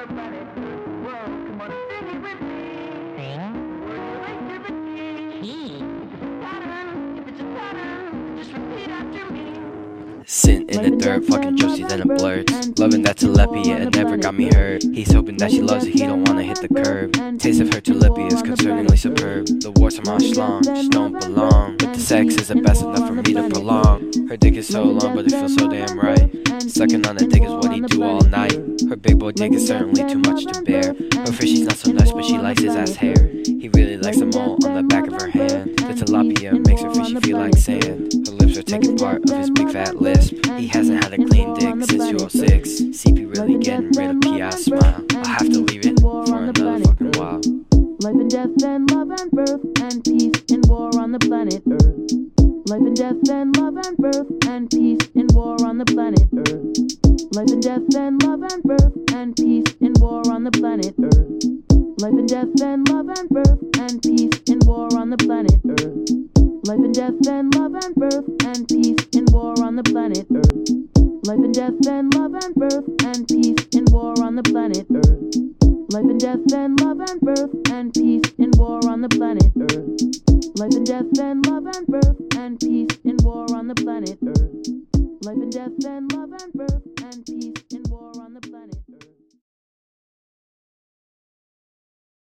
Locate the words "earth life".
51.70-52.80, 56.48-57.50, 60.98-62.18, 65.64-66.82, 70.34-71.38, 74.90-76.04, 79.56-80.74, 84.26-85.36